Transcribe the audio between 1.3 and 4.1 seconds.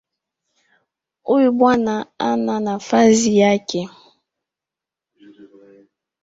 bwana ana nafasi yake